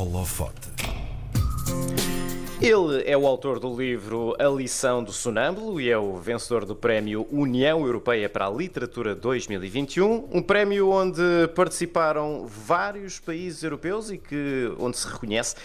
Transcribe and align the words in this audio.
holofote. 0.00 0.70
Ele 2.60 3.02
é 3.06 3.16
o 3.16 3.26
autor 3.26 3.58
do 3.58 3.74
livro 3.74 4.34
A 4.38 4.44
Lição 4.48 5.02
do 5.02 5.12
Sonâmbulo 5.12 5.80
e 5.80 5.90
é 5.90 5.96
o 5.96 6.16
vencedor 6.16 6.64
do 6.66 6.74
Prémio 6.74 7.26
União 7.30 7.86
Europeia 7.86 8.28
para 8.28 8.46
a 8.46 8.50
Literatura 8.50 9.14
2021, 9.14 10.28
um 10.30 10.42
prémio 10.42 10.90
onde 10.90 11.22
participaram 11.54 12.46
vários 12.46 13.18
países 13.18 13.62
europeus 13.62 14.10
e 14.10 14.18
que, 14.18 14.70
onde 14.78 14.98
se 14.98 15.08
reconhece, 15.08 15.56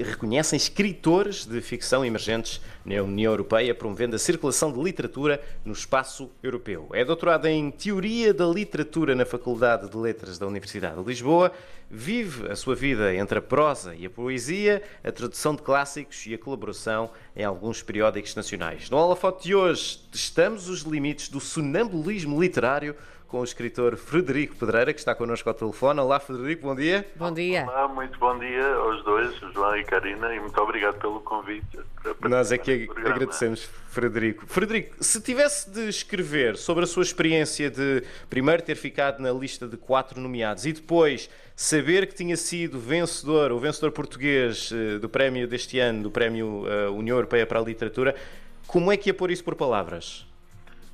reconhecem 0.00 0.56
escritores 0.56 1.46
de 1.46 1.60
ficção 1.60 2.04
emergentes 2.04 2.60
na 2.84 3.02
União 3.02 3.32
Europeia, 3.32 3.74
promovendo 3.74 4.16
a 4.16 4.18
circulação 4.18 4.72
de 4.72 4.80
literatura 4.80 5.42
no 5.64 5.72
espaço 5.72 6.30
europeu. 6.42 6.88
É 6.92 7.04
doutorado 7.04 7.46
em 7.46 7.70
Teoria 7.70 8.34
da 8.34 8.46
Literatura 8.46 9.14
na 9.14 9.24
Faculdade 9.24 9.88
de 9.88 9.96
Letras 9.96 10.38
da 10.38 10.46
Universidade 10.46 11.00
de 11.00 11.06
Lisboa, 11.06 11.52
vive 11.90 12.50
a 12.50 12.56
sua 12.56 12.74
vida 12.74 13.14
entre 13.14 13.38
a 13.38 13.42
prosa 13.42 13.94
e 13.94 14.06
a 14.06 14.10
poesia, 14.10 14.82
a 15.04 15.12
tradução 15.12 15.54
de 15.54 15.62
clássicos 15.62 16.26
e 16.26 16.34
a 16.34 16.38
colaboração 16.38 17.10
em 17.36 17.44
alguns 17.44 17.82
periódicos 17.82 18.34
nacionais. 18.34 18.88
No 18.88 18.96
Holofote 18.96 19.44
de 19.44 19.54
hoje, 19.54 19.98
testamos 20.10 20.68
os 20.68 20.80
limites 20.80 21.28
do 21.28 21.38
sonambulismo 21.38 22.40
literário 22.40 22.96
com 23.32 23.40
o 23.40 23.44
escritor 23.44 23.96
Frederico 23.96 24.54
Pedreira, 24.56 24.92
que 24.92 24.98
está 24.98 25.14
connosco 25.14 25.48
ao 25.48 25.54
telefone. 25.54 25.98
Olá, 25.98 26.20
Frederico, 26.20 26.66
bom 26.66 26.74
dia. 26.74 27.10
Bom 27.16 27.32
dia. 27.32 27.64
Olá, 27.66 27.88
muito 27.88 28.18
bom 28.18 28.38
dia 28.38 28.74
aos 28.74 29.02
dois, 29.04 29.34
João 29.54 29.74
e 29.74 29.84
Karina, 29.84 30.34
e 30.34 30.38
muito 30.38 30.60
obrigado 30.60 30.98
pelo 30.98 31.18
convite. 31.20 31.80
Nós 32.28 32.52
é 32.52 32.58
que 32.58 32.90
agradecemos, 32.94 33.64
Frederico. 33.88 34.44
Frederico, 34.46 35.02
se 35.02 35.18
tivesse 35.18 35.70
de 35.70 35.88
escrever 35.88 36.58
sobre 36.58 36.84
a 36.84 36.86
sua 36.86 37.02
experiência 37.02 37.70
de 37.70 38.04
primeiro 38.28 38.62
ter 38.62 38.74
ficado 38.74 39.20
na 39.20 39.32
lista 39.32 39.66
de 39.66 39.78
quatro 39.78 40.20
nomeados 40.20 40.66
e 40.66 40.72
depois 40.74 41.30
saber 41.56 42.08
que 42.08 42.14
tinha 42.14 42.36
sido 42.36 42.78
vencedor, 42.78 43.50
o 43.50 43.58
vencedor 43.58 43.92
português 43.92 44.70
eh, 44.70 44.98
do 44.98 45.08
prémio 45.08 45.48
deste 45.48 45.78
ano, 45.78 46.02
do 46.02 46.10
prémio 46.10 46.64
eh, 46.68 46.90
União 46.90 47.16
Europeia 47.16 47.46
para 47.46 47.58
a 47.58 47.62
Literatura, 47.62 48.14
como 48.66 48.92
é 48.92 48.96
que 48.98 49.08
ia 49.08 49.14
pôr 49.14 49.30
isso 49.30 49.42
por 49.42 49.54
palavras? 49.54 50.26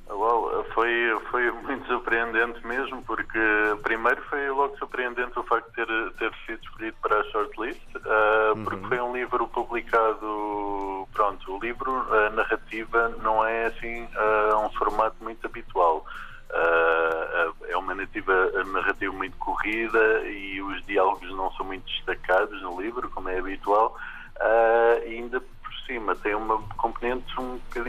Well, 0.09 0.58
foi, 0.79 1.19
foi 1.29 1.51
muito 1.51 1.85
surpreendente 1.87 2.65
mesmo, 2.65 3.03
porque 3.03 3.39
primeiro 3.83 4.21
foi 4.29 4.49
logo 4.49 4.77
surpreendente 4.77 5.37
o 5.37 5.43
facto 5.43 5.67
de 5.71 5.75
ter, 5.75 6.13
ter 6.13 6.31
sido 6.45 6.63
escolhido 6.63 6.95
para 7.01 7.19
a 7.19 7.23
shortlist, 7.25 7.81
uh, 7.95 8.55
uhum. 8.55 8.63
porque 8.63 8.87
foi 8.87 9.01
um 9.01 9.13
livro 9.13 9.45
publicado, 9.49 11.05
pronto, 11.13 11.53
o 11.53 11.59
livro, 11.59 11.91
a 12.13 12.29
narrativa 12.29 13.09
não 13.21 13.45
é 13.45 13.65
assim 13.65 14.03
uh, 14.03 14.65
um 14.65 14.69
formato 14.69 15.17
muito 15.21 15.45
habitual. 15.45 16.05
Uh, 16.49 17.65
é 17.67 17.77
uma 17.77 17.93
narrativa, 17.93 18.63
narrativa 18.65 19.13
muito 19.13 19.37
corrida 19.37 20.21
e 20.29 20.61
os 20.61 20.83
diálogos 20.85 21.29
não 21.35 21.51
são 21.51 21.65
muito 21.65 21.85
destacados 21.85 22.59
no 22.61 22.81
livro, 22.81 23.09
como 23.09 23.27
é 23.27 23.37
habitual, 23.37 23.95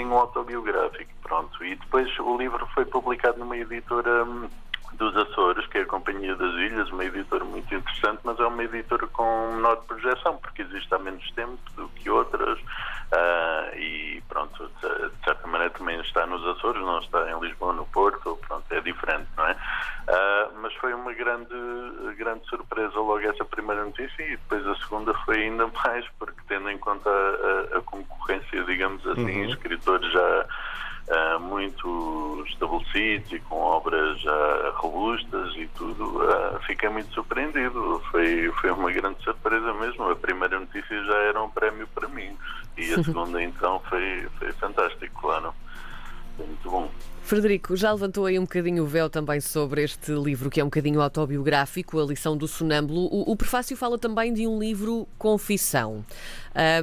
bocadinho 0.00 0.14
autobiográfico, 0.14 1.10
pronto. 1.22 1.64
E 1.64 1.76
depois 1.76 2.08
o 2.18 2.36
livro 2.36 2.66
foi 2.74 2.84
publicado 2.84 3.38
numa 3.38 3.56
editora 3.56 4.24
hum, 4.24 4.48
dos 5.00 5.16
Açores, 5.16 5.66
que 5.68 5.78
é 5.78 5.80
a 5.80 5.86
Companhia 5.86 6.36
das 6.36 6.52
Ilhas, 6.56 6.90
uma 6.90 7.06
editora 7.06 7.42
muito 7.42 7.74
interessante, 7.74 8.20
mas 8.22 8.38
é 8.38 8.44
uma 8.44 8.62
editora 8.62 9.06
com 9.06 9.52
menor 9.54 9.76
projeção, 9.86 10.36
porque 10.36 10.60
existe 10.60 10.94
há 10.94 10.98
menos 10.98 11.28
tempo 11.32 11.58
do 11.74 11.88
que 11.88 12.10
outras. 12.10 12.58
Uh, 12.60 13.76
e 13.76 14.22
pronto, 14.28 14.70
de 14.82 15.24
certa 15.24 15.48
maneira 15.48 15.72
também 15.72 15.98
está 16.02 16.26
nos 16.26 16.46
Açores, 16.46 16.82
não 16.82 16.98
está 17.00 17.30
em 17.30 17.40
Lisboa, 17.40 17.72
no 17.72 17.86
Porto, 17.86 18.38
pronto, 18.46 18.64
é 18.70 18.80
diferente, 18.82 19.26
não 19.38 19.46
é? 19.46 19.52
Uh, 19.52 20.60
mas 20.60 20.74
foi 20.74 20.92
uma 20.92 21.14
grande, 21.14 21.48
grande 22.18 22.46
surpresa 22.46 22.94
logo 22.96 23.20
essa 23.20 23.44
primeira 23.46 23.82
notícia 23.82 24.22
e 24.22 24.36
depois 24.36 24.66
a 24.66 24.76
segunda 24.76 25.14
foi 25.24 25.44
ainda 25.44 25.66
mais, 25.82 26.06
porque 26.18 26.40
tendo 26.46 26.68
em 26.68 26.76
conta 26.76 27.08
a, 27.08 27.78
a 27.78 27.80
concorrência, 27.80 28.62
digamos 28.64 29.04
assim, 29.06 29.44
uhum. 29.44 29.50
escritores 29.50 30.12
já 30.12 30.46
uh, 31.10 31.40
muito 31.40 32.44
estabelecidos 32.46 33.32
e 33.32 33.40
com 33.40 33.56
obras 33.56 34.20
já 34.20 34.72
robustas 34.76 35.54
e 35.56 35.66
tudo, 35.68 36.22
uh, 36.22 36.58
fiquei 36.66 36.88
muito 36.88 37.12
surpreendido. 37.12 38.00
Foi, 38.10 38.50
foi 38.60 38.70
uma 38.70 38.90
grande 38.90 39.22
surpresa 39.22 39.74
mesmo. 39.74 40.10
A 40.10 40.16
primeira 40.16 40.58
notícia 40.58 41.04
já 41.04 41.16
era 41.18 41.42
um 41.42 41.50
prémio 41.50 41.86
para 41.88 42.08
mim 42.08 42.36
e 42.76 42.94
a 42.94 43.02
segunda 43.04 43.42
então 43.42 43.80
foi, 43.88 44.28
foi 44.38 44.52
fantástico, 44.52 45.20
claro. 45.20 45.52
Foi 46.36 46.46
muito 46.46 46.70
bom. 46.70 46.90
Frederico, 47.30 47.76
já 47.76 47.92
levantou 47.92 48.26
aí 48.26 48.36
um 48.40 48.42
bocadinho 48.42 48.82
o 48.82 48.86
véu 48.88 49.08
também 49.08 49.40
sobre 49.40 49.84
este 49.84 50.10
livro, 50.10 50.50
que 50.50 50.60
é 50.60 50.64
um 50.64 50.66
bocadinho 50.66 51.00
autobiográfico, 51.00 52.00
A 52.00 52.04
Lição 52.04 52.36
do 52.36 52.48
Sonâmbulo. 52.48 53.02
O, 53.02 53.30
o 53.30 53.36
prefácio 53.36 53.76
fala 53.76 53.96
também 53.96 54.34
de 54.34 54.48
um 54.48 54.58
livro 54.58 55.06
confissão. 55.16 56.04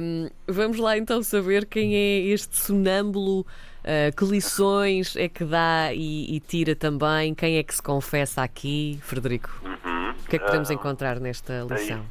Um, 0.00 0.30
vamos 0.46 0.78
lá 0.78 0.96
então 0.96 1.22
saber 1.22 1.66
quem 1.66 1.94
é 1.94 2.20
este 2.20 2.56
sonâmbulo, 2.56 3.40
uh, 3.40 4.16
que 4.16 4.24
lições 4.24 5.16
é 5.16 5.28
que 5.28 5.44
dá 5.44 5.92
e, 5.92 6.34
e, 6.34 6.40
tira 6.40 6.74
também, 6.74 7.34
quem 7.34 7.58
é 7.58 7.62
que 7.62 7.74
se 7.74 7.82
confessa 7.82 8.42
aqui, 8.42 8.98
Frederico? 9.02 9.50
Uhum. 9.62 10.12
O 10.12 10.28
que 10.30 10.36
é 10.36 10.38
que 10.38 10.46
podemos 10.46 10.70
uh, 10.70 10.72
encontrar 10.72 11.20
nesta 11.20 11.66
lição? 11.70 12.06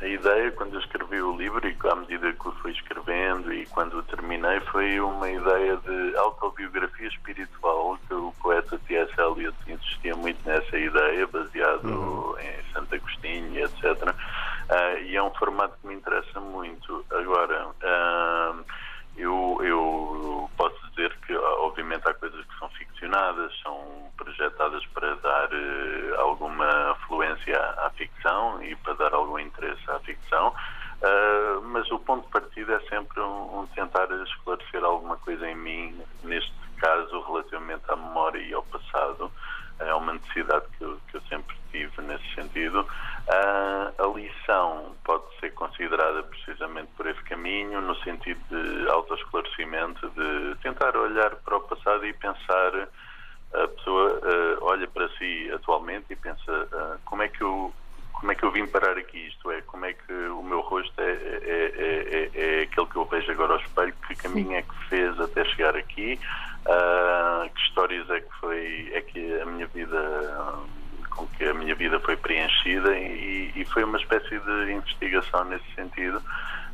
A 0.00 0.08
ideia, 0.08 0.50
quando 0.50 0.74
eu 0.74 0.80
escrevi 0.80 0.99
o 1.30 1.36
livro 1.36 1.66
e 1.66 1.76
à 1.88 1.94
medida 1.94 2.32
que 2.32 2.48
o 2.48 2.52
fui 2.52 2.72
escrevendo 2.72 3.52
e 3.52 3.64
quando 3.66 3.98
o 3.98 4.02
terminei, 4.02 4.60
foi 4.72 5.00
uma 5.00 5.30
ideia 5.30 5.76
de 5.76 6.16
autobiografia 6.16 7.08
espiritual, 7.08 7.98
que 8.06 8.14
o 8.14 8.34
poeta 8.40 8.78
T.S. 8.86 9.12
Eliot 9.18 9.56
insistia 9.66 10.14
muito 10.16 10.38
nessa 10.46 10.76
ideia, 10.76 11.26
baseado 11.26 11.84
uhum. 11.84 12.34
em 12.40 12.72
Santo 12.72 12.94
Agostinho 12.94 13.64
etc. 13.64 13.84
Uh, 13.84 14.14
ah, 14.68 14.94
e 15.00 15.16
é 15.16 15.22
um 15.22 15.32
formato 15.34 15.76
que 15.80 15.88
me 15.88 15.94
interessa 15.94 16.40
muito. 16.40 17.04
Agora, 17.10 17.68
uh, 17.68 18.64
eu, 19.16 19.58
eu 19.62 20.50
posso 20.56 20.76
dizer 20.90 21.16
que, 21.26 21.34
obviamente, 21.36 22.08
há 22.08 22.14
coisas 22.14 22.44
que 22.44 22.58
são 22.58 22.68
ficcionadas, 22.70 23.52
são 23.62 24.10
projetadas 24.16 24.84
para 24.86 25.14
dar 25.16 25.48
uh, 25.52 26.20
alguma 26.20 26.96
fluência 27.06 27.58
à 27.58 27.90
ficção 27.90 28.62
e 28.62 28.74
para 28.76 28.94
dar 28.94 29.14
algum 29.14 29.38
interesse 29.38 29.90
à 29.90 29.98
ficção, 30.00 30.54
uh, 31.02 31.62
mas 31.62 31.90
o 31.90 31.98
ponto 31.98 32.24
de 32.24 32.32
partida 32.32 32.74
é 32.74 32.80
sempre 32.88 33.20
um, 33.20 33.60
um, 33.60 33.66
tentar 33.74 34.08
esclarecer 34.26 34.84
alguma 34.84 35.16
coisa 35.18 35.48
em 35.48 35.54
mim, 35.54 36.00
neste 36.24 36.52
caso 36.78 37.20
relativamente 37.22 37.82
à 37.88 37.96
memória 37.96 38.38
e 38.38 38.52
ao 38.52 38.62
passado. 38.64 39.30
É 39.78 39.94
uma 39.94 40.12
necessidade 40.12 40.66
que 40.76 40.84
eu, 40.84 40.98
que 41.08 41.16
eu 41.16 41.22
sempre 41.22 41.56
tive 41.70 42.02
nesse 42.02 42.34
sentido. 42.34 42.80
Uh, 42.80 44.02
a 44.02 44.06
lição 44.14 44.94
pode 45.04 45.24
ser 45.40 45.54
considerada 45.54 46.22
precisamente 46.22 46.90
por 46.96 47.06
esse 47.06 47.22
caminho, 47.22 47.80
no 47.80 47.96
sentido 48.00 48.40
de 48.50 48.90
autoesclarecimento, 48.90 50.10
de 50.10 50.54
tentar 50.62 50.94
olhar 50.96 51.34
para 51.36 51.56
o 51.56 51.60
passado 51.62 52.04
e 52.04 52.12
pensar 52.12 52.88
a 53.54 53.68
pessoa 53.68 54.12
uh, 54.12 54.58
olha 54.64 54.86
para 54.86 55.08
si 55.16 55.50
atualmente 55.52 56.06
e 56.10 56.16
pensa 56.16 57.00
como 57.04 57.22
é 57.22 57.28
que 57.28 57.42
eu 57.42 57.72
como 58.20 58.32
é 58.32 58.34
que 58.34 58.44
eu 58.44 58.52
vim 58.52 58.66
parar 58.66 58.98
aqui? 58.98 59.28
Isto 59.28 59.50
é 59.50 59.62
como 59.62 59.86
é 59.86 59.94
que 59.94 60.12
o 60.12 60.42
meu 60.42 60.60
rosto 60.60 60.92
é, 61.00 61.10
é, 61.10 61.72
é, 61.74 62.30
é, 62.34 62.62
aquele 62.64 62.86
que 62.86 62.96
eu 62.96 63.06
vejo 63.06 63.32
agora 63.32 63.54
ao 63.54 63.60
espelho? 63.60 63.94
Que 64.06 64.14
caminho 64.14 64.56
é 64.56 64.62
que 64.62 64.88
fez 64.90 65.18
até 65.18 65.42
chegar 65.46 65.74
aqui? 65.74 66.20
Uh, 66.66 67.48
que 67.48 67.60
histórias 67.62 68.10
é 68.10 68.20
que 68.20 68.32
foi 68.38 68.90
é 68.92 69.00
que 69.00 69.40
a 69.40 69.46
minha 69.46 69.66
vida 69.68 70.58
com 71.08 71.26
que 71.28 71.44
a 71.46 71.54
minha 71.54 71.74
vida 71.74 71.98
foi 72.00 72.14
preenchida? 72.14 72.94
E, 72.98 73.52
e 73.56 73.64
foi 73.64 73.84
uma 73.84 73.96
espécie 73.96 74.38
de 74.38 74.72
investigação 74.72 75.44
nesse 75.46 75.74
sentido 75.74 76.22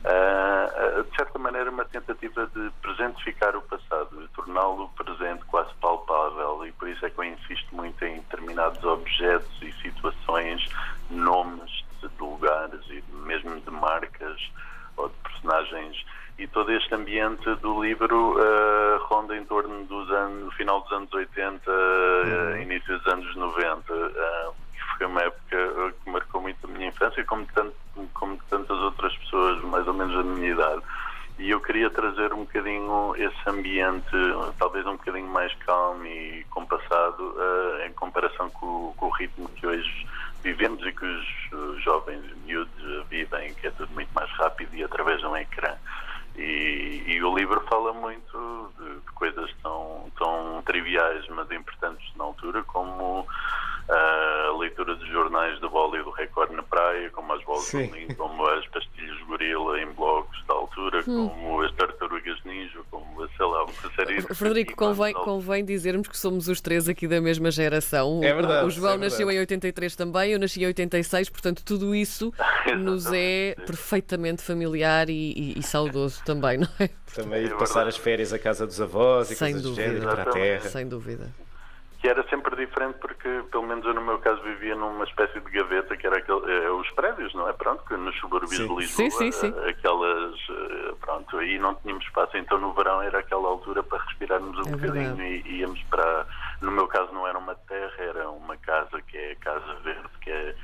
Uh, 0.06 1.02
de 1.02 1.16
certa 1.16 1.36
maneira, 1.36 1.68
uma 1.68 1.84
tentativa 1.84 2.46
de 2.54 2.70
presentificar 2.80 3.56
o 3.56 3.62
passado, 3.62 4.16
de 4.20 4.28
torná-lo 4.28 4.88
presente, 4.90 5.44
quase 5.46 5.74
palpável, 5.80 6.64
e 6.64 6.70
por 6.72 6.88
isso 6.88 7.04
é 7.04 7.10
que 7.10 7.18
eu 7.18 7.24
insisto 7.24 7.74
muito 7.74 8.04
em 8.04 8.14
determinados 8.16 8.82
objetos 8.84 9.60
e 9.62 9.72
situações, 9.82 10.70
nomes 11.10 11.84
de 12.00 12.08
lugares 12.22 12.80
e 12.88 13.02
mesmo 13.26 13.60
de 13.60 13.70
marcas 13.70 14.40
ou 14.96 15.08
de 15.08 15.14
personagens. 15.16 16.04
E 16.38 16.46
todo 16.46 16.70
este 16.70 16.94
ambiente 16.94 17.52
do 17.56 17.82
livro 17.82 18.38
uh, 18.38 18.98
ronda 19.06 19.36
em 19.36 19.44
torno 19.44 19.86
dos 19.86 20.08
anos, 20.10 20.54
final 20.54 20.82
dos 20.82 20.92
anos 20.92 21.12
80, 21.12 21.68
uh, 21.68 22.60
início 22.60 22.96
dos 22.98 23.12
anos 23.12 23.34
90. 23.34 23.92
Uh, 23.92 24.54
foi 24.96 25.06
uma 25.06 25.22
época 25.22 25.92
que 26.02 26.10
marcou 26.10 26.40
muito 26.40 26.66
a 26.66 26.70
minha 26.70 26.88
infância, 26.88 27.24
como 27.24 27.46
tanto 27.46 27.74
como 28.14 28.36
tantas 28.50 28.78
outras 28.78 29.16
pessoas, 29.16 29.62
mais 29.64 29.86
ou 29.86 29.94
menos 29.94 30.14
da 30.14 30.22
minha 30.22 30.52
idade. 30.52 30.82
E 31.38 31.50
eu 31.50 31.60
queria 31.60 31.90
trazer 31.90 32.32
um 32.32 32.40
bocadinho 32.40 33.14
esse 33.16 33.50
ambiente, 33.50 34.16
talvez 34.58 34.86
um 34.86 34.92
bocadinho 34.92 35.28
mais 35.28 35.52
calmo 35.56 36.04
e 36.06 36.44
compassado, 36.50 37.22
uh, 37.22 37.86
em 37.86 37.92
comparação 37.92 38.48
com, 38.50 38.94
com, 38.96 39.06
o 39.06 39.10
ritmo 39.10 39.48
que 39.50 39.66
hoje 39.66 40.06
vivemos 40.42 40.84
e 40.86 40.92
que 40.92 41.04
os, 41.04 41.82
jovens 41.82 42.22
miúdos 42.44 43.06
vivem, 43.08 43.54
que 43.54 43.66
é 43.66 43.70
tudo 43.70 43.92
muito 43.92 44.10
mais 44.14 44.30
rápido 44.32 44.74
e 44.74 44.82
através 44.82 45.20
de 45.20 45.26
um 45.26 45.36
ecrã. 45.36 45.74
E, 46.36 47.02
e 47.06 47.22
o 47.22 47.36
livro 47.36 47.60
fala 47.68 47.92
muito 47.92 48.72
de, 48.78 48.94
de, 48.94 49.12
coisas 49.12 49.50
tão, 49.62 50.10
tão 50.18 50.62
triviais, 50.64 51.26
mas 51.28 51.50
importantes 51.50 51.75
praia, 57.70 58.14
como 58.14 58.46
as 58.46 58.66
bolas 58.66 58.66
Sim. 58.66 59.16
do 59.26 59.36
como 59.96 60.26
as 60.32 60.50
altura, 60.76 61.00
hum. 61.06 61.28
como 61.28 61.62
as 61.62 61.72
tartarugas 61.74 62.38
ninja, 62.44 62.78
como, 62.90 63.28
sei 63.36 63.46
lá, 63.46 63.64
uma 63.64 63.94
série 63.94 64.20
de... 64.20 64.34
Frederico, 64.34 64.76
convém, 64.76 65.12
convém 65.14 65.64
dizermos 65.64 66.08
que 66.08 66.16
somos 66.16 66.48
os 66.48 66.60
três 66.60 66.88
aqui 66.88 67.06
da 67.08 67.20
mesma 67.20 67.50
geração. 67.50 68.20
É 68.22 68.32
verdade. 68.32 68.66
O 68.66 68.70
João 68.70 68.94
é 68.94 68.98
nasceu 68.98 69.30
em 69.30 69.38
83 69.38 69.96
também, 69.96 70.32
eu 70.32 70.38
nasci 70.38 70.62
em 70.62 70.66
86, 70.66 71.30
portanto 71.30 71.62
tudo 71.64 71.94
isso 71.94 72.32
nos 72.78 73.12
é 73.12 73.54
perfeitamente 73.66 74.42
familiar 74.42 75.08
e, 75.08 75.32
e, 75.32 75.58
e, 75.58 75.62
saudoso 75.62 76.22
também, 76.24 76.58
não 76.58 76.68
é? 76.78 76.90
Também 77.14 77.46
é 77.46 77.48
passar 77.50 77.86
as 77.86 77.96
férias 77.96 78.32
à 78.32 78.38
casa 78.38 78.66
dos 78.66 78.80
avós 78.80 79.30
e 79.30 79.34
Sem 79.34 79.52
coisas 79.52 79.62
dúvida. 79.62 79.88
do 79.88 79.94
género, 79.94 80.10
para 80.10 80.22
a 80.22 80.32
terra. 80.32 80.68
Sem 80.68 80.88
dúvida 80.88 81.45
que 81.98 82.08
era 82.08 82.26
sempre 82.28 82.54
diferente 82.56 82.98
porque, 82.98 83.42
pelo 83.50 83.66
menos 83.66 83.84
eu 83.86 83.94
no 83.94 84.02
meu 84.02 84.18
caso, 84.18 84.42
vivia 84.42 84.74
numa 84.74 85.04
espécie 85.04 85.40
de 85.40 85.50
gaveta 85.50 85.96
que 85.96 86.06
era 86.06 86.18
aquele, 86.18 86.52
é, 86.52 86.70
os 86.70 86.88
prédios, 86.90 87.34
não 87.34 87.48
é? 87.48 87.52
Pronto, 87.52 87.82
que 87.84 87.96
nos 87.96 88.14
subúrbios 88.18 88.54
sim. 88.56 88.68
de 88.68 88.74
Lisboa, 88.74 89.10
sim, 89.10 89.32
sim. 89.32 89.54
Eh, 89.56 89.70
aquelas, 89.70 90.34
eh, 90.50 90.94
pronto, 91.00 91.38
aí 91.38 91.58
não 91.58 91.74
tínhamos 91.76 92.04
espaço, 92.04 92.36
então 92.36 92.58
no 92.58 92.72
verão 92.74 93.00
era 93.00 93.18
aquela 93.20 93.48
altura 93.48 93.82
para 93.82 94.02
respirarmos 94.04 94.58
um 94.58 94.68
é 94.68 94.76
bocadinho 94.76 95.22
e, 95.22 95.42
e 95.46 95.60
íamos 95.60 95.82
para, 95.84 96.26
no 96.60 96.70
meu 96.70 96.86
caso 96.86 97.12
não 97.12 97.26
era 97.26 97.38
uma 97.38 97.54
terra, 97.54 97.96
era 97.98 98.30
uma 98.30 98.56
casa 98.58 99.00
que 99.02 99.16
é 99.16 99.32
a 99.32 99.36
Casa 99.36 99.74
Verde, 99.82 100.10
que 100.20 100.30
é, 100.30 100.54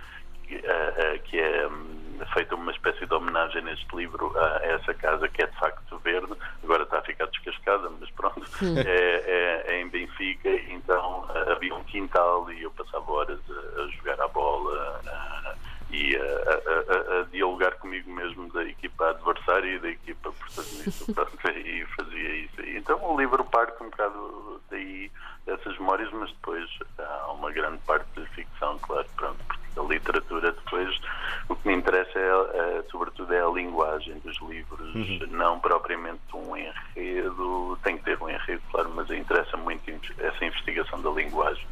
que, 0.46 0.54
é, 0.56 1.18
que 1.24 1.40
é 1.40 1.66
hum, 1.66 2.11
feita 2.32 2.54
uma 2.54 2.72
espécie 2.72 3.06
de 3.06 3.14
homenagem 3.14 3.62
neste 3.62 3.94
livro 3.94 4.32
a 4.38 4.60
essa 4.64 4.94
casa 4.94 5.28
que 5.28 5.42
é 5.42 5.46
de 5.46 5.58
facto 5.58 5.98
verde, 5.98 6.32
agora 6.62 6.82
está 6.84 6.98
a 6.98 7.02
ficar 7.02 7.26
descascada, 7.26 7.90
mas 8.00 8.10
pronto, 8.10 8.42
é, 8.86 9.22
é, 9.26 9.74
é, 9.74 9.80
em 9.80 9.88
Benfica, 9.88 10.50
então 10.68 11.26
havia 11.50 11.74
um 11.74 11.84
quintal 11.84 12.50
e 12.52 12.62
eu 12.62 12.70
passava 12.70 13.10
horas 13.10 13.40
a, 13.48 13.82
a 13.82 13.86
jogar 13.88 14.20
a 14.20 14.28
bola 14.28 15.00
a, 15.06 15.54
e 15.90 16.16
a, 16.16 17.20
a, 17.20 17.22
dialogar 17.30 17.72
comigo 17.72 18.10
mesmo 18.10 18.50
da 18.52 18.64
equipa 18.64 19.10
adversária 19.10 19.74
e 19.74 19.78
da 19.78 19.90
equipa 19.90 20.32
protagonista, 20.32 21.12
pronto, 21.12 21.48
e 21.50 21.84
fazia 21.96 22.36
isso. 22.36 22.60
Então 22.62 22.98
o 23.04 23.20
livro 23.20 23.44
parte 23.44 23.82
um 23.82 23.90
bocado 23.90 24.60
daí, 24.70 25.10
dessas 25.44 25.78
memórias, 25.78 26.10
mas 26.12 26.30
depois 26.30 26.68
há 26.98 27.32
uma 27.32 27.50
grande 27.50 27.78
parte 27.86 28.08
de 28.16 28.26
ficção, 28.30 28.78
claro, 28.78 29.06
pronto, 29.16 29.51
porque 29.74 29.80
a 29.80 29.82
literatura 29.82 30.52
depois 30.52 31.00
o 31.48 31.56
que 31.56 31.68
me 31.68 31.74
interessa 31.74 32.18
é, 32.18 32.78
é, 32.78 32.84
sobretudo 32.90 33.32
é 33.32 33.42
a 33.42 33.48
linguagem 33.48 34.18
dos 34.24 34.38
livros, 34.48 34.94
uhum. 34.94 35.18
não 35.30 35.58
propriamente 35.58 36.20
um 36.34 36.56
enredo, 36.56 37.78
tem 37.82 37.98
que 37.98 38.04
ter 38.04 38.20
um 38.22 38.28
enredo, 38.28 38.62
claro, 38.70 38.92
mas 38.94 39.10
interessa 39.10 39.56
muito 39.56 39.90
essa 40.18 40.44
investigação 40.44 41.00
da 41.00 41.10
linguagem. 41.10 41.66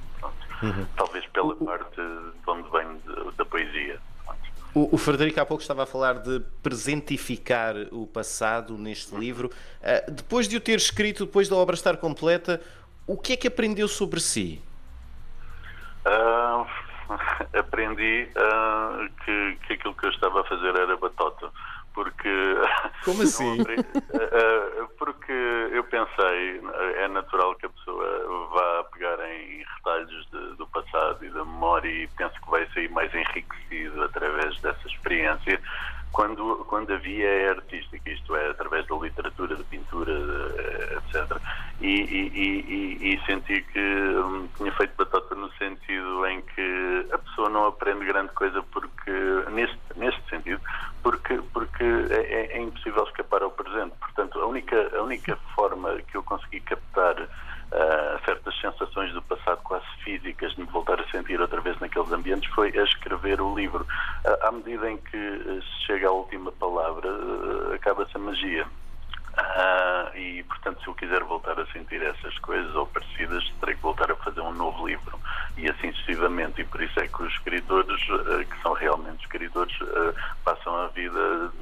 Uhum. 0.63 0.87
Talvez 0.97 1.25
pela 1.29 1.55
parte 1.57 1.97
de 1.97 2.51
onde 2.51 2.69
vem 2.71 3.33
da 3.37 3.45
poesia. 3.45 3.99
O, 4.75 4.95
o, 4.95 4.99
Frederico 4.99 5.41
há 5.41 5.47
pouco 5.47 5.63
estava 5.63 5.83
a 5.83 5.87
falar 5.87 6.19
de 6.21 6.41
presentificar 6.63 7.75
o 7.91 8.07
passado 8.07 8.79
neste 8.79 9.17
livro. 9.17 9.51
Uh, 9.81 10.11
depois 10.13 10.47
de 10.47 10.57
o 10.57 10.61
ter 10.61 10.77
escrito, 10.77 11.25
depois 11.25 11.49
da 11.49 11.57
obra 11.57 11.75
estar 11.75 11.97
completa, 11.97 12.61
o 13.07 13.17
que 13.17 13.33
é 13.33 13.37
que 13.37 13.49
aprendeu 13.49 13.89
sobre 13.89 14.21
si? 14.21 14.63
Aprendi 17.81 18.29
uh, 18.37 19.09
que, 19.25 19.59
que 19.67 19.73
aquilo 19.75 19.95
que 19.95 20.07
eu 20.07 20.11
estava 20.11 20.41
a 20.41 20.45
fazer 20.45 20.77
era 20.77 20.97
batota. 20.97 21.51
Porque. 21.95 22.29
Como 23.05 23.23
assim? 23.23 23.63
uh, 23.63 24.89
porque 24.99 25.33
eu 25.73 25.83
pensei, 25.85 26.61
é 26.97 27.09
natural 27.09 27.55
que 27.57 27.67
a 27.67 27.71
pessoa 27.71 28.49
vá 28.53 28.85
pegar 28.93 29.19
em 29.29 29.65
retalhos 29.77 30.29
de, 30.31 30.57
do 30.57 30.67
passado 30.69 31.25
e 31.25 31.31
da 31.31 31.45
memória 31.45 31.89
e 31.89 32.07
pense 32.09 32.39
que 32.41 32.51
vai 32.51 32.67
sair 32.75 32.91
mais 32.91 33.13
enriquecido 33.15 34.05
através 34.05 34.61
dessa 34.61 34.87
experiência 34.87 35.61
quando, 36.13 36.65
quando 36.69 36.93
a 36.93 36.97
via 36.97 37.27
é 37.27 37.51
artística, 37.51 38.11
isto 38.11 38.35
é, 38.35 38.51
através 38.51 38.87
da 38.87 38.97
literatura, 38.97 39.57
da 39.57 39.65
pintura, 39.65 40.13
etc. 40.97 41.37
E, 41.81 41.87
e, 41.87 42.29
e, 42.35 43.15
e, 43.15 43.27
senti 43.27 43.63
que 43.63 43.79
hum, 43.79 44.49
tinha 44.57 44.73
feito 44.73 44.93
batata 44.97 45.35
no 45.35 45.51
sentido 45.53 46.27
em 46.27 46.43
que 46.43 47.07
a 47.13 47.19
pessoa 47.19 47.40
não 47.51 47.67
aprende 47.67 48.05
grande 48.05 48.33
coisa 48.33 48.63
porque, 48.63 49.11
neste, 49.51 49.79
neste 49.97 50.23
sentido, 50.29 50.61
porque, 51.03 51.41
porque 51.53 51.85
é, 52.11 52.57
é 52.57 52.61
impossível 52.61 53.05
escapar 53.05 53.43
ao 53.43 53.51
presente. 53.51 53.95
Portanto, 53.99 54.41
a 54.41 54.47
única, 54.47 54.97
a 54.97 55.03
única 55.03 55.37
forma 55.55 55.97
que 56.03 56.17
eu 56.17 56.23
consegui 56.23 56.61
captar 56.61 57.21
uh, 57.21 58.25
certas 58.25 58.59
sensações 58.61 59.13
do 59.13 59.23
passado 59.23 59.61
quase 59.63 59.87
físicas 60.05 60.53
de 60.53 60.61
me 60.61 60.67
voltar 60.67 61.01
a 61.01 61.09
sentir 61.11 61.41
outra 61.41 61.61
vez 61.61 61.79
naqueles 61.81 62.11
ambientes 62.13 62.51
foi 62.53 62.77
a 62.79 62.83
escrever 62.85 63.41
o 63.41 63.55
livro. 63.55 63.87
Uh, 64.25 64.47
à 64.47 64.53
medida 64.53 64.91
em 64.91 64.97
que 64.97 65.17
uh, 65.17 65.63
se 65.63 65.87
chega 65.87 66.09
à 66.09 66.13
última 66.13 66.53
palavra, 66.53 67.09
acaba-se 67.75 68.17
a 68.17 68.21
magia. 68.21 68.67
E, 70.15 70.43
portanto, 70.43 70.83
se 70.83 70.89
eu 70.89 70.95
quiser 70.95 71.23
voltar 71.23 71.59
a 71.59 71.67
sentir 71.67 72.03
essas 72.03 72.37
coisas 72.41 72.75
ou 72.75 72.87
parecidas, 72.87 73.49
terei 73.61 73.75
que 73.75 73.83
voltar 73.83 74.11
a 74.11 74.17
fazer 74.17 74.41
um 74.41 74.53
novo 74.53 74.87
livro. 74.87 75.19
E 75.61 75.69
assim 75.69 75.93
sucessivamente. 75.93 76.63
E 76.63 76.65
por 76.65 76.81
isso 76.81 76.99
é 76.99 77.07
que 77.07 77.23
os 77.23 77.33
escritores, 77.35 78.09
uh, 78.09 78.45
que 78.47 78.63
são 78.63 78.73
realmente 78.73 79.21
escritores, 79.21 79.79
uh, 79.83 80.15
passam 80.43 80.75
a 80.75 80.87
vida, 80.89 81.53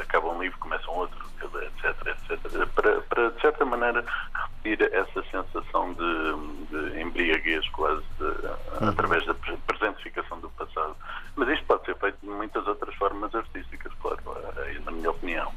acabam 0.00 0.36
um 0.36 0.42
livro, 0.42 0.58
começam 0.58 0.92
outro, 0.92 1.24
etc. 1.62 2.06
etc. 2.06 2.68
Para, 2.74 3.00
para 3.02 3.30
de 3.30 3.40
certa 3.40 3.64
maneira, 3.64 4.04
repetir 4.34 4.92
essa 4.92 5.22
sensação 5.30 5.94
de, 5.94 6.92
de 6.92 7.00
embriaguez 7.00 7.68
quase 7.68 8.02
de, 8.18 8.24
uhum. 8.24 8.88
através 8.88 9.24
da 9.24 9.34
presentificação 9.66 10.40
do 10.40 10.50
passado. 10.50 10.96
Mas 11.36 11.48
isto 11.50 11.64
pode 11.66 11.84
ser 11.84 11.96
feito 11.96 12.18
de 12.20 12.28
muitas 12.28 12.66
outras 12.66 12.94
formas 12.96 13.32
artísticas, 13.34 13.92
claro, 14.00 14.18
na 14.84 14.90
minha 14.90 15.10
opinião. 15.10 15.52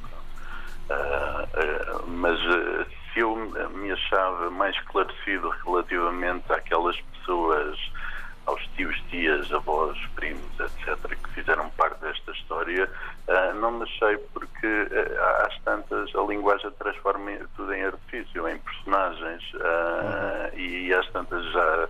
Uh, 0.90 2.04
uh, 2.04 2.08
mas 2.08 2.40
se 3.18 3.20
eu 3.20 3.36
me 3.36 3.92
achava 3.92 4.52
mais 4.52 4.76
esclarecido 4.76 5.50
relativamente 5.66 6.54
àquelas 6.54 6.96
pessoas, 6.96 7.17
aos 8.48 8.66
tios, 8.76 8.98
tias, 9.10 9.52
avós, 9.52 9.98
primos, 10.16 10.60
etc., 10.60 10.98
que 11.18 11.30
fizeram 11.32 11.70
parte 11.72 12.00
desta 12.00 12.32
história, 12.32 12.90
não 13.60 13.72
me 13.72 13.84
achei 13.84 14.18
porque 14.34 14.88
às 15.46 15.60
tantas 15.64 16.16
a 16.16 16.22
linguagem 16.22 16.72
transforma 16.72 17.32
tudo 17.56 17.74
em 17.74 17.84
artifício, 17.84 18.48
em 18.48 18.58
personagens, 18.58 19.44
uhum. 19.54 20.60
e 20.60 20.94
às 20.94 21.08
tantas 21.10 21.44
já. 21.52 21.88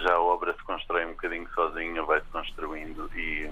já 0.00 0.14
a 0.14 0.20
obra 0.20 0.54
se 0.54 0.62
constrói 0.64 1.04
um 1.04 1.10
bocadinho 1.10 1.48
sozinha, 1.54 2.02
vai-se 2.04 2.26
construindo 2.28 3.10
e, 3.14 3.50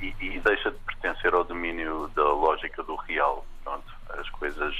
e, 0.00 0.14
e, 0.20 0.40
deixa 0.40 0.70
de 0.70 0.78
pertencer 0.78 1.34
ao 1.34 1.44
domínio 1.44 2.10
da 2.14 2.24
lógica 2.24 2.82
do 2.82 2.94
real. 2.96 3.44
Pronto, 3.62 3.92
as 4.18 4.28
coisas 4.30 4.74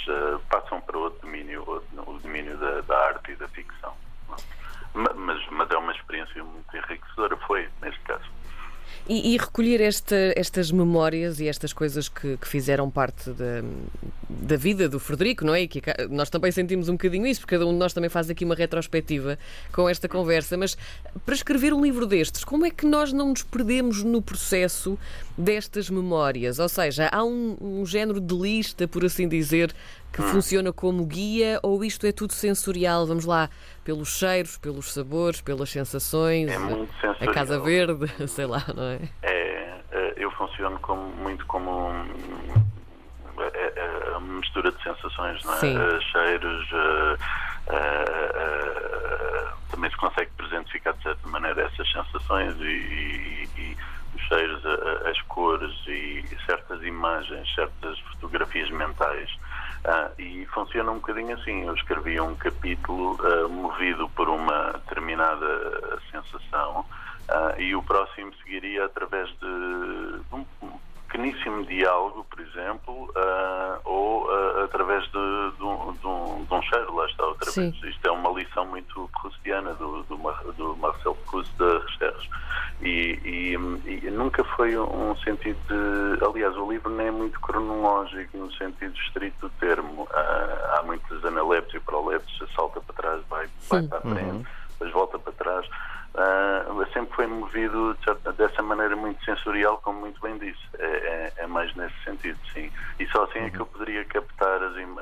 passam 0.49 0.81
para 0.81 0.97
outro 0.97 1.21
domínio, 1.21 1.63
o 2.07 2.19
domínio 2.23 2.57
da, 2.57 2.81
da 2.81 2.99
arte 3.09 3.33
e 3.33 3.37
da 3.37 3.49
ficção. 3.49 3.95
Mas, 4.95 5.51
mas 5.51 5.71
é 5.71 5.77
uma 5.77 5.93
experiência 5.93 6.43
muito 6.45 6.77
enriquecedora, 6.77 7.37
foi, 7.39 7.69
neste 7.83 8.01
caso. 8.03 8.25
E, 9.07 9.35
e 9.35 9.37
recolher 9.37 9.83
esta, 9.83 10.17
estas 10.35 10.71
memórias 10.71 11.39
e 11.39 11.47
estas 11.47 11.75
coisas 11.75 12.09
que, 12.09 12.39
que, 12.39 12.49
fizeram 12.49 12.91
parte 12.91 13.31
da, 13.31 13.63
da 14.31 14.57
vida 14.57 14.89
do 14.89 14.99
Frederico, 14.99 15.45
não 15.45 15.55
é? 15.55 15.67
Que 15.67 15.83
nós 16.09 16.31
também 16.31 16.51
sentimos 16.51 16.89
um 16.89 16.93
bocadinho 16.93 17.27
isso, 17.27 17.41
porque 17.41 17.55
cada 17.55 17.67
um 17.67 17.73
de 17.73 17.79
nós 17.79 17.93
também 17.93 18.09
faz 18.09 18.31
aqui 18.31 18.47
uma 18.47 18.55
retrospectiva 18.55 19.39
com 19.73 19.87
esta 19.89 20.09
conversa. 20.09 20.57
Mas 20.57 20.75
para 21.25 21.35
escrever 21.35 21.75
um 21.75 21.83
livro 21.83 22.07
destes, 22.07 22.45
como 22.45 22.65
é 22.65 22.71
que 22.71 22.87
nós 22.87 23.13
não 23.13 23.29
nos 23.29 23.43
perdemos 23.43 24.03
no 24.03 24.23
processo 24.23 24.99
destas 25.37 25.91
memórias? 25.91 26.59
Ou 26.59 26.69
seja, 26.69 27.11
há 27.13 27.23
um, 27.23 27.59
um 27.61 27.85
género 27.85 28.21
de 28.23 28.35
lista, 28.35 28.89
por 28.89 29.05
assim 29.05 29.29
dizer, 29.29 29.75
que 30.15 30.23
hum. 30.23 30.29
funciona 30.29 30.73
como 30.73 31.05
guia 31.05 31.59
ou 31.61 31.85
isto 31.85 32.07
é 32.07 32.13
tudo 32.13 32.33
sensorial? 32.33 33.05
Vamos 33.05 33.25
lá, 33.25 33.51
pelos 33.83 34.17
cheiros, 34.17 34.57
pelos 34.57 34.93
sabores, 34.93 35.41
pelas 35.41 35.69
sensações, 35.69 36.49
é 36.49 36.59
muito 36.59 36.93
sensorial. 37.01 37.31
a 37.31 37.35
Casa 37.35 37.59
Verde, 37.59 38.07
sei 38.31 38.47
lá, 38.47 38.65
não 38.75 38.85
é? 38.85 39.01
É, 39.23 39.81
é 39.91 40.15
eu 40.17 40.31
funciono 40.31 40.79
como, 40.79 41.03
muito 41.17 41.45
como 41.47 41.91
é, 43.39 43.73
é, 43.77 44.17
uma 44.17 44.39
mistura 44.39 44.71
de 44.71 44.81
sensações, 44.85 45.43
não 45.45 45.55
é? 45.55 45.59
Sim. 45.59 45.77
Uh, 45.77 46.01
cheiros, 46.01 46.71
uh, 46.71 47.19
uh, 47.71 49.53
também 49.69 49.91
se 49.91 49.97
consegue 49.97 50.31
presentificar 50.37 50.95
de 50.95 51.03
certa 51.03 51.29
maneira 51.29 51.63
essas 51.63 51.91
sensações 51.91 52.55
e, 52.61 53.49
e 53.59 53.77
os 54.15 54.23
cheiros, 54.29 54.65
as 55.11 55.21
cores 55.23 55.75
e 55.89 56.25
certas 56.47 56.81
imagens, 56.85 57.53
certas 57.53 57.99
fotografias 57.99 58.71
mentais 58.71 59.29
ah, 59.85 60.11
e 60.19 60.47
funciona 60.47 60.91
um 60.91 60.95
bocadinho 60.95 61.35
assim. 61.37 61.67
Eu 61.67 61.75
escrevi 61.75 62.19
um 62.19 62.35
capítulo 62.35 63.19
ah, 63.23 63.49
movido 63.49 64.09
por 64.11 64.29
uma 64.29 64.73
determinada 64.73 66.01
sensação 66.11 66.87
ah, 67.29 67.55
e 67.59 67.75
o 67.75 67.83
próximo 67.83 68.33
seguiria 68.43 68.87
através 68.87 69.29
de 69.39 69.47
um 70.33 70.45
pequeníssimo 71.07 71.65
diálogo, 71.67 72.27
por 72.29 72.41
exemplo, 72.41 73.05
uh, 73.11 73.81
ou 73.85 74.29
através 74.65 75.05
de, 75.05 75.13
de, 75.57 75.63
um, 75.63 75.93
de, 75.93 76.07
um, 76.09 76.45
de, 76.45 76.55
um, 76.55 76.63
cheiro, 76.63 76.93
lá 76.93 77.07
está 77.07 77.25
outra 77.25 77.51
Sim. 77.53 77.71
vez. 77.71 77.95
Isto 77.95 78.09
é 78.09 78.11
uma 78.11 78.31
lição 78.31 78.67
muito 78.67 79.09
proustiana 79.21 79.75
do, 79.75 80.03
do, 80.03 80.17
do 80.17 80.77
Marcel 80.77 81.17
Proust 81.31 81.53
de 81.57 81.79
Recherche. 81.79 82.29
E, 82.83 83.19
e, 83.25 83.55
e, 83.87 84.11
nunca 84.11 84.45
foi 84.45 84.77
um 84.77 85.17
sentido 85.17 85.57
de. 85.69 86.25
Aliás, 86.25 86.57
o 86.57 86.71
livro 86.71 86.91
nem 86.91 87.07
é 87.07 87.11
muito 87.11 87.41
cronológico 87.41 88.37
no 88.37 88.53
sentido 88.53 88.95
estrito 88.97 89.49
do 89.49 89.51
termo. 89.61 90.03
Uh, 90.03 90.79
há 90.79 90.83
muitos 90.85 91.25
analeptos 91.25 91.75
e 91.75 91.81
proleptos, 91.81 92.43
salta 92.55 92.81
para 92.81 92.95
trás, 92.95 93.23
vai, 93.31 93.49
vai 93.69 93.83
para 93.85 93.99
a 93.99 94.01
frente, 94.03 94.31
uhum. 94.31 94.45
depois 94.71 94.93
volta 94.93 95.19
para 95.19 95.33
trás 95.33 95.67
uh, 96.15 96.93
sempre 96.93 97.15
foi 97.15 97.27
movido 97.27 97.97
dessa 98.37 98.63
maneira 98.63 98.97
muito 98.97 99.23
sensorial, 99.25 99.79
como 99.79 100.01
muito 100.01 100.21
bem 100.21 100.39
disse. 100.39 100.61
É, 100.79 100.87
é, 100.87 101.33
é 101.39 101.47
mais 101.47 101.75
nesse 101.75 101.95
sentido, 102.05 102.39
sim. 102.53 102.71
E 102.99 103.07
só 103.09 103.25
assim 103.25 103.41
é 103.41 103.51
que 103.51 103.61
eu 103.61 103.67
poderia 103.67 104.05
captar 104.05 104.63
as, 104.63 104.77
uh, 104.77 104.99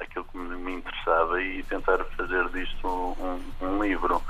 aquilo 0.00 0.24
que 0.24 0.38
me 0.38 0.74
interessava 0.74 1.40
e 1.40 1.62
tentar 1.64 2.04
fazer 2.16 2.48
disto 2.48 2.86
um, 2.86 3.40
um 3.60 3.82
livro. 3.82 4.22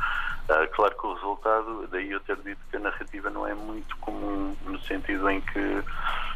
Uh, 0.49 0.67
claro 0.75 0.97
que 0.97 1.07
o 1.07 1.13
resultado, 1.13 1.89
daí 1.89 2.11
eu 2.11 2.21
ter 2.21 2.37
dito 2.37 2.59
que 2.71 2.77
a 2.79 2.81
narrativa 2.81 3.29
não 3.29 3.47
é 3.47 3.53
muito 3.53 3.95
comum, 3.99 4.57
no 4.65 4.81
sentido 4.81 5.29
em 5.29 5.43
que 5.43 5.85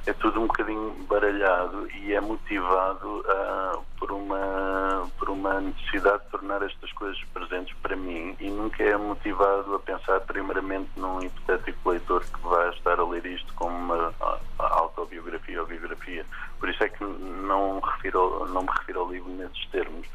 é 0.06 0.12
tudo 0.12 0.38
um 0.38 0.46
bocadinho 0.46 0.90
baralhado 1.08 1.88
e 1.92 2.12
é 2.12 2.20
motivado 2.20 3.20
uh, 3.20 3.82
por, 3.98 4.12
uma, 4.12 5.10
por 5.18 5.30
uma 5.30 5.62
necessidade 5.62 6.24
de 6.24 6.30
tornar 6.30 6.62
estas 6.62 6.92
coisas 6.92 7.18
presentes 7.32 7.74
para 7.80 7.96
mim 7.96 8.36
e 8.38 8.50
nunca 8.50 8.82
é 8.82 8.94
motivado 8.98 9.74
a 9.74 9.78
pensar 9.78 10.20
primeiramente 10.20 10.90
num 10.96 11.22
hipotético 11.22 11.90
leitor 11.90 12.22
que 12.22 12.40
vai 12.46 12.68
estar 12.70 13.00
a 13.00 13.06
ler 13.06 13.24
isto 13.24 13.50
como 13.54 13.74
uma 13.74 14.14
autobiografia 14.58 15.58
ou 15.58 15.66
biografia. 15.66 16.26
Por 16.60 16.68
isso 16.68 16.84
é 16.84 16.88
que 16.90 17.02
não, 17.02 17.80
refiro, 17.80 18.46
não 18.48 18.62
me 18.62 18.68
refiro 18.70 19.00
ao 19.00 19.10
livro 19.10 19.30
nesses 19.30 19.66
termos, 19.70 20.06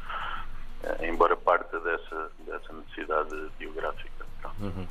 embora 1.02 1.36
parta 1.36 1.78
dessa, 1.80 2.30
dessa 2.46 2.72
necessidade 2.72 3.36
biográfica. 3.58 4.26
Uhum. 4.60 4.86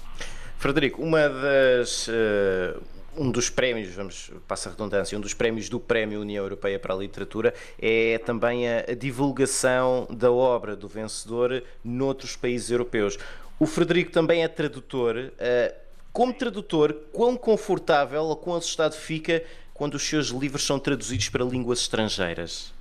Frederico, 0.57 1.01
uma 1.01 1.29
das. 1.29 2.07
Uh 2.07 2.97
um 3.17 3.31
dos 3.31 3.49
prémios, 3.49 3.93
vamos, 3.95 4.31
passa 4.47 4.69
a 4.69 4.71
redundância, 4.71 5.17
um 5.17 5.21
dos 5.21 5.33
prémios 5.33 5.67
do 5.67 5.79
Prémio 5.79 6.21
União 6.21 6.43
Europeia 6.43 6.77
para 6.77 6.93
a 6.93 6.97
Literatura 6.97 7.53
é 7.81 8.19
também 8.19 8.69
a, 8.69 8.85
a 8.91 8.93
divulgação 8.93 10.07
da 10.09 10.31
obra 10.31 10.75
do 10.75 10.87
vencedor 10.87 11.63
noutros 11.83 12.35
países 12.35 12.69
europeus. 12.69 13.17
O 13.59 13.65
Frederico 13.65 14.11
também 14.11 14.43
é 14.43 14.47
tradutor. 14.47 15.15
Uh, 15.15 15.75
como 16.13 16.33
tradutor, 16.33 16.93
quão 17.11 17.35
confortável 17.35 18.23
ou 18.23 18.35
quão 18.35 18.55
assustado 18.55 18.93
fica 18.93 19.43
quando 19.73 19.95
os 19.95 20.07
seus 20.07 20.27
livros 20.27 20.65
são 20.65 20.79
traduzidos 20.79 21.29
para 21.29 21.43
línguas 21.43 21.79
estrangeiras? 21.79 22.73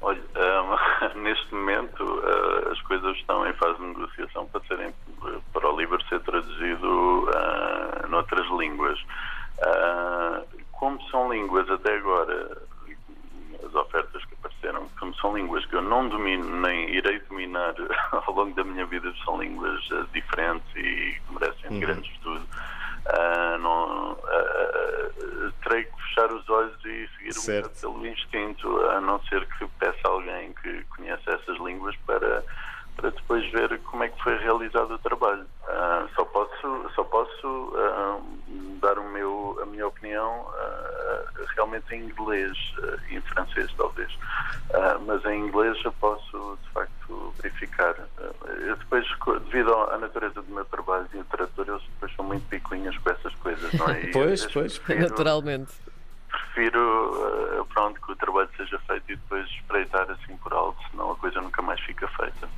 Olha, 0.00 0.20
um, 1.14 1.20
neste 1.20 1.54
momento 1.54 2.02
coisas 2.90 3.16
estão 3.18 3.46
em 3.46 3.52
fase 3.52 3.78
de 3.78 3.84
negociação 3.84 4.46
para, 4.46 4.60
serem, 4.66 4.92
para 5.52 5.72
o 5.72 5.78
livro 5.78 6.02
ser 6.08 6.18
traduzido 6.22 7.28
uh, 7.28 8.08
noutras 8.08 8.44
línguas. 8.58 8.98
Uh, 9.58 10.44
como 10.72 11.00
são 11.08 11.32
línguas 11.32 11.70
até 11.70 11.94
agora, 11.94 12.62
as 13.64 13.74
ofertas 13.76 14.24
que 14.24 14.34
apareceram, 14.34 14.88
como 14.98 15.14
são 15.14 15.36
línguas 15.36 15.64
que 15.66 15.76
eu 15.76 15.82
não 15.82 16.08
domino 16.08 16.60
nem 16.62 16.90
irei 16.90 17.20
dominar 17.20 17.76
ao 18.10 18.34
longo 18.34 18.56
da 18.56 18.64
minha 18.64 18.84
vida, 18.86 19.14
são 19.24 19.40
línguas 19.40 19.88
uh, 19.92 20.04
diferentes 20.12 20.66
e 20.74 21.14
que 21.14 21.32
merecem 21.32 21.70
uhum. 21.70 21.78
grande 21.78 22.10
estudo. 22.10 22.44
Uh, 23.06 23.58
não, 23.60 24.18
terei 25.62 25.84
que 25.84 26.02
fechar 26.02 26.32
os 26.32 26.48
olhos 26.50 26.84
e 26.84 27.08
seguir 27.16 27.32
certo. 27.34 27.88
um 27.88 27.94
pelo 27.94 28.06
instinto, 28.08 28.80
a 28.88 29.00
não 29.00 29.22
ser 29.26 29.46
só 36.94 37.04
posso 37.04 37.72
dar 38.80 38.98
o 38.98 39.08
meu, 39.10 39.58
a 39.62 39.66
minha 39.66 39.86
opinião 39.86 40.40
uh, 40.40 41.44
realmente 41.54 41.94
em 41.94 42.04
inglês 42.04 42.56
uh, 42.78 42.98
e 43.10 43.16
em 43.16 43.20
francês, 43.20 43.72
talvez. 43.76 44.12
Uh, 44.14 45.00
mas 45.06 45.24
em 45.26 45.46
inglês 45.46 45.76
eu 45.84 45.92
posso, 45.92 46.58
de 46.62 46.70
facto, 46.70 47.34
verificar. 47.42 47.94
eu 48.66 48.76
depois, 48.76 49.06
devido 49.44 49.74
à 49.74 49.98
natureza 49.98 50.42
do 50.42 50.52
meu 50.52 50.64
trabalho 50.64 51.06
de 51.08 51.18
literatura, 51.18 51.72
eu 51.72 51.78
depois 51.78 52.12
sou 52.14 52.24
muito 52.24 52.46
picuinhas 52.48 52.96
com 52.98 53.10
essas 53.10 53.34
coisas, 53.36 53.72
não 53.74 53.88
é? 53.88 54.06
pois, 54.12 54.46
pois, 54.46 54.78
prefiro, 54.78 55.08
naturalmente. 55.08 55.72
Prefiro, 56.30 57.49
pronto, 57.80 58.00
que 58.00 58.12
o 58.12 58.16
trabalho 58.16 58.48
seja 58.56 58.78
feito 58.80 59.04
e 59.12 59.16
depois 59.16 59.48
espreitar 59.48 60.10
assim 60.10 60.36
por 60.36 60.52
alto, 60.52 60.78
senão 60.90 61.12
a 61.12 61.16
coisa 61.16 61.40
nunca 61.40 61.62
mais 61.62 61.80
fica 61.80 62.06
feita. 62.08 62.48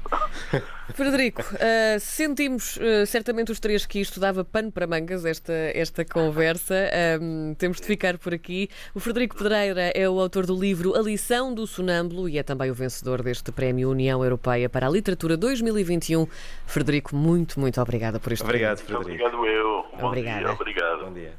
Frederico, 0.94 1.42
uh, 1.42 2.00
sentimos 2.00 2.76
uh, 2.76 3.06
certamente 3.06 3.52
os 3.52 3.60
três 3.60 3.86
que 3.86 4.00
isto 4.00 4.18
dava 4.18 4.44
pano 4.44 4.72
para 4.72 4.86
mangas, 4.86 5.24
esta, 5.24 5.52
esta 5.52 6.04
conversa. 6.04 6.74
Um, 7.20 7.54
temos 7.54 7.80
de 7.80 7.86
ficar 7.86 8.18
por 8.18 8.34
aqui. 8.34 8.68
O 8.94 9.00
Frederico 9.00 9.36
Pedreira 9.36 9.92
é 9.94 10.08
o 10.08 10.18
autor 10.20 10.44
do 10.44 10.58
livro 10.58 10.96
A 10.96 11.00
Lição 11.00 11.54
do 11.54 11.66
Sonâmbulo 11.66 12.28
e 12.28 12.38
é 12.38 12.42
também 12.42 12.70
o 12.70 12.74
vencedor 12.74 13.22
deste 13.22 13.52
Prémio 13.52 13.90
União 13.90 14.22
Europeia 14.24 14.68
para 14.68 14.86
a 14.86 14.90
Literatura 14.90 15.36
2021. 15.36 16.26
Frederico, 16.66 17.14
muito, 17.14 17.60
muito 17.60 17.80
obrigada 17.80 18.18
por 18.18 18.32
este 18.32 18.44
Obrigado, 18.44 18.78
Frederico. 18.78 19.24
Obrigado 19.24 19.46
eu. 19.46 19.86
Obrigada. 20.00 20.40
Bom 20.40 20.46
dia, 20.46 20.52
obrigado. 20.54 21.04
Bom 21.04 21.12
dia. 21.12 21.32